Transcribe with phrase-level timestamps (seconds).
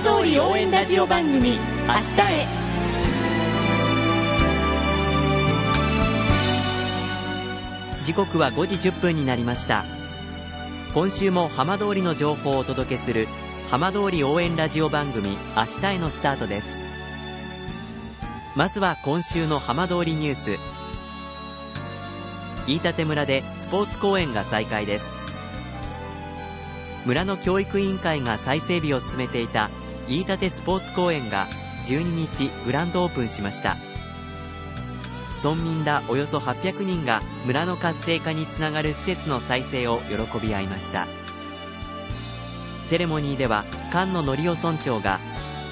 [0.00, 2.46] 浜通り応援ラジオ番組明日へ。
[8.04, 9.84] 時刻は5時10分になりました。
[10.94, 13.26] 今週も浜通りの情報をお届けする
[13.72, 16.80] 浜通り応援ラジオ番組明日へのスタートです。
[18.54, 20.58] まずは今週の浜通りニュース。
[22.68, 25.20] 飯舘村でスポーツ公園が再開です。
[27.04, 29.70] 村の教育委員会が再整備を進めていた
[30.08, 31.46] 飯舘スポーツ公園が
[31.84, 33.76] 12日グランドオープンしました。
[35.42, 41.06] 村民らおよそ800人が村の活性化につながる施設の再生を喜び合いました。
[42.84, 45.20] セレモニーでは菅野則夫村長が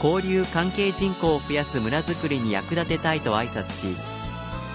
[0.05, 3.97] 交流関係人口を増やす村づくりに役立てたいと挨拶し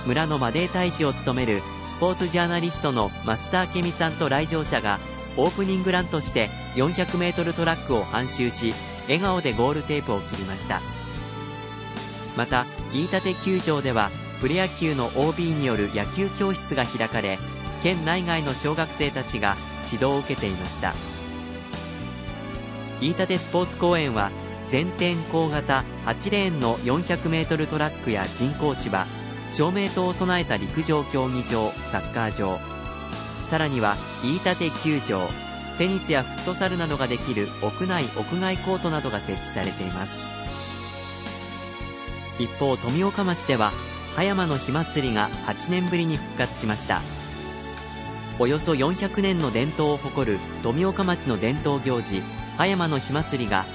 [0.08, 5.00] 村のマデー大使を務めるスポーツジャーナリストのマスターケミさんと来場者が
[5.38, 10.82] オープニングランとして 400m トラックを半周し笑顔でゴールテープを切りました。
[12.38, 17.38] また飯舘球場ではプロ野球の OB による野球教室が開かれ
[17.84, 20.94] 県内外の小学生たちが指導を受けていました。
[23.02, 24.32] 飯舘スポーツ公園は
[24.68, 29.08] 全天候型8レーンの 400m トラックや人工芝
[29.50, 32.60] 照明灯を備えた陸上競技場サッカー場。
[33.42, 35.51] さらには飯舘球場。
[35.78, 40.28] テニスやフットサルなどができる屋内屋外コートなどが設置されています。
[42.40, 43.72] 一方富岡町では
[44.16, 47.02] 葉山の火祭りが8年ぶりに復活しました。
[48.40, 52.24] およそ400年の伝統を誇る富岡町の伝統行事
[52.58, 53.66] 葉山の火祭りが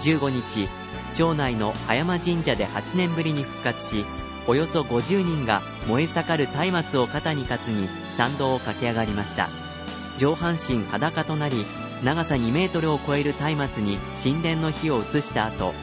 [0.00, 0.68] 15日
[1.12, 4.06] 町内の葉山神社で8年ぶりに復活し
[4.46, 9.48] およそ50人が燃え盛る松明を肩に担ぎ参道を駆け上がりました。
[10.18, 11.64] 上半身裸となり
[12.02, 15.74] 長さ2メートルを超える松明に神殿の火を移した後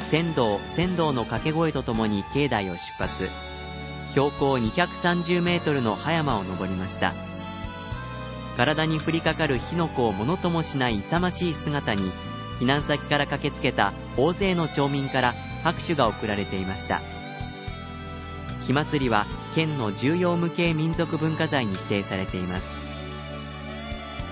[0.00, 3.28] 仙道仙道の掛け声とともに境内を出発。
[4.10, 7.12] 標高230メートルの葉山を登りました。
[8.56, 12.10] 体に降りかかる火の粉をものともしない勇ましい姿に
[12.58, 17.02] 避難先から駆けつけた大勢の町民から拍手が送られていました。
[18.66, 22.95] 火祭りは県の重要無形民族文化財に指定されています。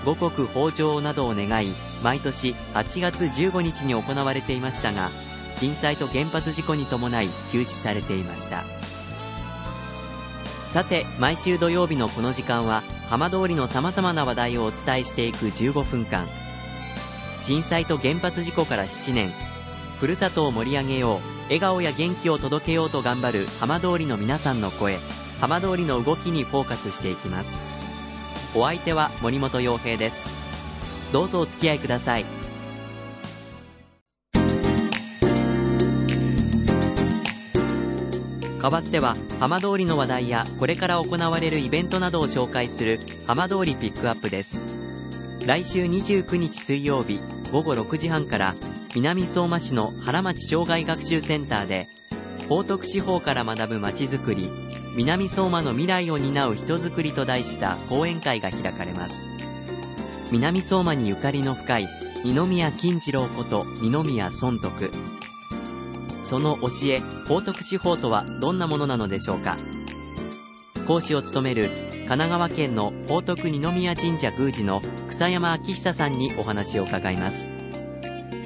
[0.05, 1.69] 五穀豊穣などを願い
[2.03, 5.09] 毎年8月15日に行われていましたが
[5.53, 8.65] 震災と原発事故に伴い休止されていました。
[10.67, 16.27] さて毎週土曜日のこの時間は浜通りの様々な話題をお伝えしていく15分間。
[17.39, 19.31] 震災と原発事故から7年。
[20.01, 21.43] ふるさとを盛り上げよう。
[21.43, 24.99] 笑顔や元気を届けようと頑張る浜通りの皆さんの声。
[25.39, 27.84] 浜通りの動きにフォーカスしていきます。
[28.57, 30.29] お相手は森本洋平です。
[31.11, 32.25] どうぞお付き合いください。
[38.61, 44.63] 代わっては浜通りの話題やこれから行われるイベントなどを紹介する浜通りピックアップです。
[45.45, 47.19] 来週29日水曜日
[47.51, 48.55] 午後6時半から
[48.95, 51.89] 南相馬市の原町障害学習センターで
[52.47, 54.49] 報徳地方から学ぶまちづくり
[54.95, 59.27] 南相馬の未来を担う人づくりと題した講演会が開かれます。
[60.31, 61.87] 南相馬にゆかりの深い
[62.23, 64.91] 二宮金次郎こと二宮尊徳。
[66.23, 69.57] その教え報徳地方とはどんなものなのでしょうか？
[70.87, 77.51] 講師を務める神奈川県の報徳二宮神社宮司の草山明久さんにお話を伺います。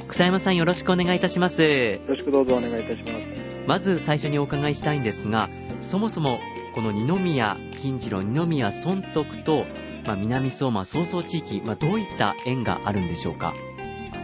[0.08, 1.62] 草山さんよろしくお願いいたします。
[1.62, 3.29] よろしくどうぞお願いいたします。
[3.70, 5.48] まず最初にお伺いしたいんですが
[5.82, 6.40] そもそも
[6.74, 9.64] この二宮金次郎二宮尊徳と、
[10.08, 13.54] まあ、南相馬曹操地域、まあ、どういった縁があるんでしょうか？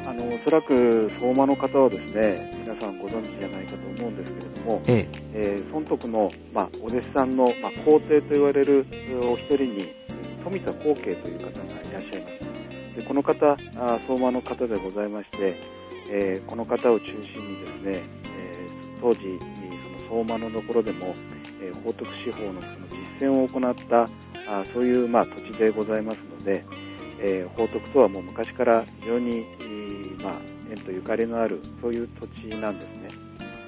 [0.07, 5.07] あのおそらく相馬の方はですね皆さんご存知じゃないかと思うんですけれども、ええ。
[5.35, 8.87] えー、尊徳の、まあ、お弟子さんの、まあ、皇帝と言われる
[9.31, 9.93] お一人に
[10.43, 12.29] 富田光慶という方がいらっしゃいま
[12.95, 12.95] す。
[12.95, 15.59] でこの方あ相馬の方でございまして
[16.07, 18.03] えー、この方を中心にですね、
[18.37, 18.54] えー、
[19.01, 19.39] 当時
[19.83, 21.13] その相馬のところでも、
[21.61, 22.75] えー、報徳司法のその
[23.19, 24.03] 実践を行った
[24.47, 26.65] あそういう、まあ、土地でございますので、
[27.19, 29.45] えー、報徳とはもう昔から非常に、
[30.21, 30.33] まあ、
[30.69, 33.07] 縁とゆかりのあるそういう土地なんですね。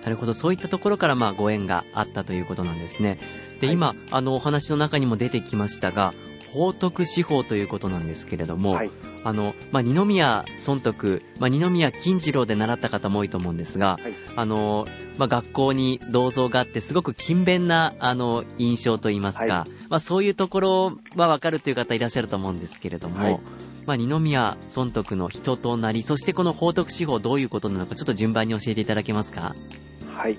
[0.04, 3.20] なるほど、そういったところからまあご縁があったということなんですね。
[3.60, 6.14] で、はい、今、あのお話の中にも出てきましたが、
[6.58, 8.92] 法徳司法ということなんですけれども、はい、
[9.24, 14.86] あの、まあ、二宮尊徳、まあ、二宮金次郎で習った方も多いと思うんですが、はい、あの、
[15.18, 23.40] まあ、学校に銅像があって、すごく勤勉な、あの、印象といいますか、はい、まあ、そういうところはわかるという方いらっしゃると思うんですけれども、
[23.86, 29.56] まあ、二宮尊徳の人となり、そしてこの法徳司法どういうことなのか、ちょっと順番に教えていただけますか？
[30.12, 30.38] はい。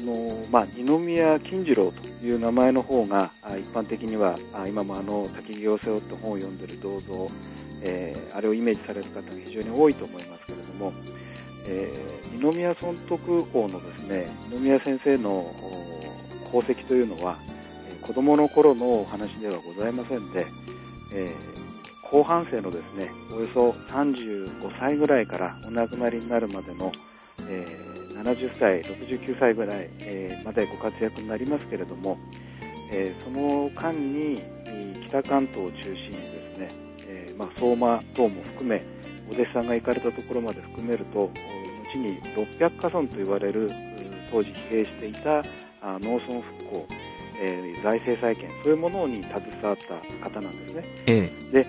[0.00, 7.28] あのまあ、二宮金次郎という名前の方が一般的には今もあの焚き木を背負って本を読んでる銅像、
[7.82, 10.92] えー、あれをイメージされる方が非常に多いと思いますけれども、
[11.66, 15.54] えー、二宮尊徳王のですね二宮先生の
[16.46, 17.36] 功績というのは
[18.00, 20.46] 子供の頃のお話ではございませんで、
[21.12, 26.90] えー、後半生のですねおよそ35歳ぐらいからお亡くなりになるまでの、
[27.46, 27.89] えー
[28.22, 32.18] 70歳、69歳ぐらい、えー、までご活躍になりますけれども、
[32.92, 34.40] えー、その間に
[35.08, 36.68] 北関東を中心にですね、
[37.08, 38.84] えー、まあ、相馬等も含め、
[39.28, 41.30] お弟子さんが行かれたところまで含めると、
[41.92, 43.70] 後に600家村と言われる
[44.30, 45.42] 当時疲弊していた
[45.82, 46.86] 農村復興、
[47.40, 50.84] えー、財政再建、そういうものに携わった方なんですね。
[51.06, 51.66] ええ、で、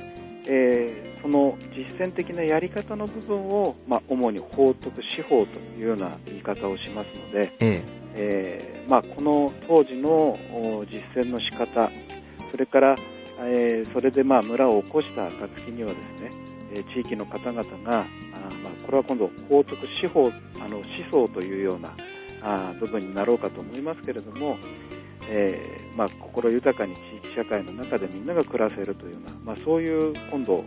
[0.48, 8.02] えーその実践的なやり方の部分を、まあ、主に法徳司法というような言い方をしますので、ええ。
[8.14, 10.38] えー、まあ、この当時の
[10.92, 11.90] 実践の仕方
[12.52, 12.96] それから、
[13.40, 16.32] えー、それでまあ村を起こした暁にはですね、
[16.76, 18.06] え地域の方々があ、
[18.64, 21.96] まあ、これは今度法徳司法あの思想というような
[22.42, 24.58] あ部分になろうかと思いますけれども、
[25.30, 30.64] えー、まあ、心豊かに地域社会の中でみんなが暮らせるというような、まあ、そういう今度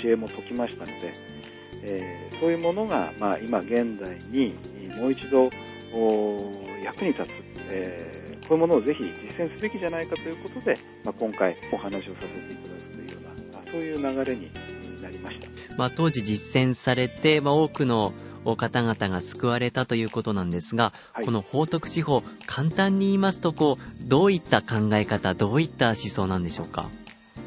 [0.00, 1.12] 教えも説きましたので、
[1.82, 4.54] えー、そういうものが、まあ、今現代に
[4.96, 5.50] もう一度
[6.82, 7.28] 役に立つ、
[7.70, 14.50] えー、こういうものをぜひ実践すべきじゃないかということで、まあ、今回お話をさせていただくというような、そういう流れに
[15.02, 15.48] なりました。
[15.76, 18.12] まあ、当時実践されて、まあ、多くの
[18.56, 26.88] 方々が救われたということなんですが、はい、この報徳地方、簡単に言いますとこう、どういった考え方、どういった思想なんでしょうか？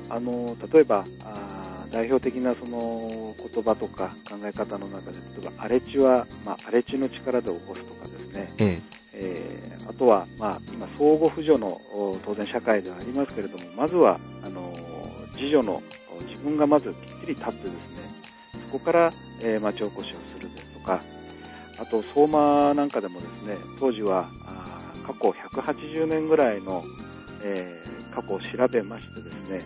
[0.09, 8.81] あの例えばあ代表的なその言葉とか考え方の中で、例えば荒れ地は、まあ、荒れ地の力で起こすとかですね、ええ。
[9.13, 11.81] えー、あとは、まあ、今、相互扶助の
[12.25, 14.73] 当然社会ではありますけれども、まずはあの
[15.35, 15.83] 自助の
[16.29, 18.09] 自分がまずきっちり立ってですね、
[18.67, 19.11] そこから、
[19.41, 20.40] えー、町おこしをする
[20.81, 21.01] か、
[21.80, 24.30] あと相馬なんかでもですね、当時は
[25.06, 26.83] 過去180年ぐらいの、
[27.44, 29.62] えー、過去を調べましてですね、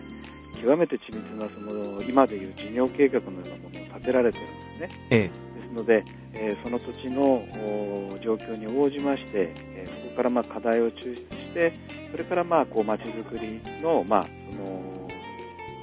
[0.60, 4.88] 極めて緻密なその今でいう事業計画のようなものを立てられてるんですね。
[5.10, 7.46] ええ、ですので、えー、その土地の
[8.20, 11.72] 状況に応じまして、えー、そこからまあ課題を抽出して、
[12.10, 15.08] それからまあこう街づくりの,、まあその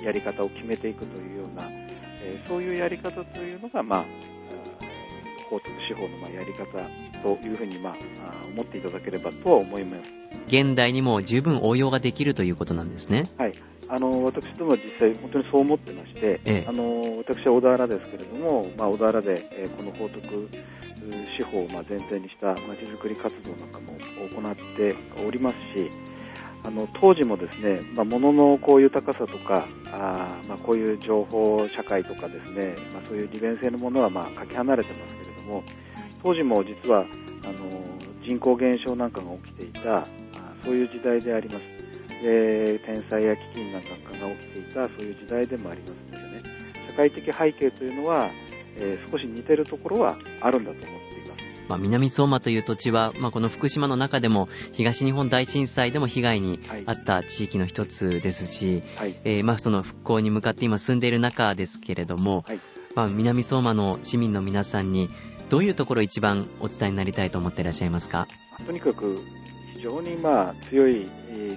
[0.03, 4.05] やり方を決めていくというような、えー、そういうやり方というのが、まあ、
[5.43, 6.65] 法徳司法のまあやり方
[7.21, 7.95] というふうにまあ
[8.47, 10.11] 思っていただければとは思います。
[10.47, 13.23] 現代にも十分応用ができるということなんですね。
[13.37, 13.53] はい。
[13.87, 20.49] あの、私ども実際本当にそう思ってまして、ええ、あの、私は小田原ですけれども、まあ、小田原で、えー、この法徳
[21.37, 23.97] 司法をまあ前提にしたまちづくり活動なんかも
[24.29, 24.95] 行って
[25.25, 25.89] おりますし、
[26.65, 35.63] あの当時もですね、まあ、物のこう豊かさとか、あまあ、こういう情報社会とかですね、まあ、そういう利便性のものはまあかけ離れてますけれども、
[36.21, 40.05] 当時も実はあの人口減少なんかが起きていた、
[40.63, 41.73] そういう時代であります。
[42.23, 46.43] で天災や飢饉なんかが起きていたそういう時代でもありますのでね、
[46.87, 48.29] 社会的背景というのは、
[48.77, 51.02] えー、少し似てるところはあるんだと思って
[51.69, 62.59] まあ、南相馬という土地は、まあ、この福島の中でも東日本大震災でも被害に遭った地域の一つですし、はい、えー、まあ、その復興に向かって今住んでいる中ですけれども、はい、
[62.95, 65.09] まあ、南相馬の市民の皆さんに
[65.49, 68.27] どういうところ一番お伝えになりたいと思っていらっしゃいますか？
[68.65, 69.19] とにかく
[69.75, 71.07] 非常にまあ強い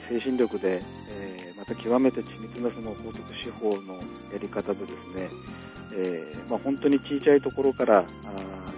[0.08, 5.28] 精神力で、えー、また極めて緻密なその法則司法のやり方でですね、
[5.94, 8.04] えーまあ、本当に小さいところからあ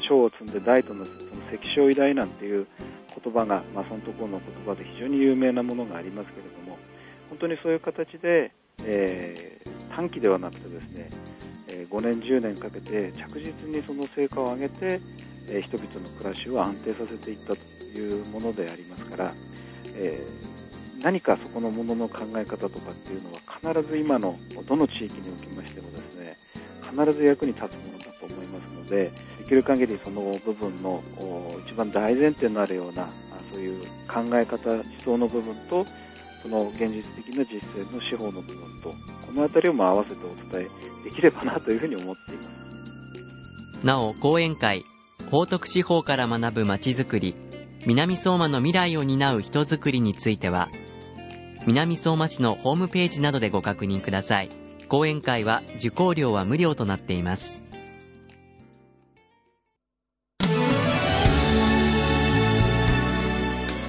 [0.08, 1.18] 章を積んで大とのその
[1.50, 2.66] 関所偉大なんていう
[3.22, 6.78] 言葉が、まあ、そのところの言葉で非常に有名なものがありますけれども
[7.28, 8.52] 本当にそういう形で、
[8.84, 11.10] えー、短期ではなくてですね、
[11.68, 15.00] えー、5年10年かけて着実にその成果を上げて、
[15.48, 17.56] えー、人々の暮らしを安定させていったと
[17.98, 19.34] いうものでありますから、
[19.94, 20.22] え、
[21.02, 23.38] 何かそこのものの考え方とかっていうのは
[23.74, 26.36] 必ず今のどの地域におきましてもですね
[26.82, 29.12] 必ず役に立つものだと思いますので
[29.48, 31.02] きる限りその部分の
[31.66, 33.08] 一番大前提になるような
[33.52, 35.84] そういう考え方思想の部分と
[36.42, 38.90] その現実的な実践の司法の部分と、
[39.26, 40.68] このあたりをまあ合わせてお伝
[41.02, 43.84] えできればなというふうに思っています。
[43.84, 44.84] なお、講演会、
[45.30, 47.34] 報徳地方から学ぶまちづくり、
[47.86, 50.68] 南相馬の未来を担う人づくりについては、
[51.66, 54.48] 南相馬市のホームページなどでご確認ください。
[54.88, 57.67] 講演会は受講料は無料となっています。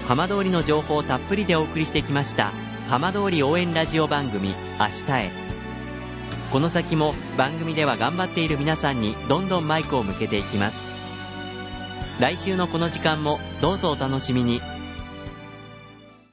[0.09, 2.51] 浜通りの情報をたっぷりでお送りしてきました
[2.87, 5.31] 浜通り応援ラジオ番組明日へ。
[6.51, 10.89] この先も番組では頑張っている皆さんにどんどんマイクを向けていきます。
[12.19, 14.63] 来週のこの時間もどうぞお楽しみに。